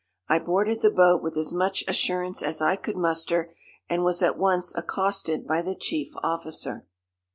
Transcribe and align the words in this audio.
I 0.27 0.39
boarded 0.39 0.81
the 0.81 0.89
boat 0.89 1.21
with 1.21 1.37
as 1.37 1.53
much 1.53 1.83
assurance 1.87 2.41
as 2.41 2.59
I 2.59 2.75
could 2.75 2.97
muster, 2.97 3.53
and 3.87 4.03
was 4.03 4.23
at 4.23 4.35
once 4.35 4.75
accosted 4.75 5.45
by 5.45 5.61
the 5.61 5.75
chief 5.75 6.13
officer. 6.23 6.87